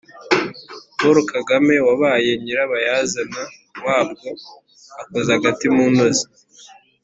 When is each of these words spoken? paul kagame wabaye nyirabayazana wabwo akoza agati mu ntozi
paul 0.97 1.17
kagame 1.33 1.75
wabaye 1.87 2.31
nyirabayazana 2.43 3.41
wabwo 3.85 4.27
akoza 5.01 5.31
agati 5.37 5.65
mu 5.75 5.85
ntozi 5.93 6.25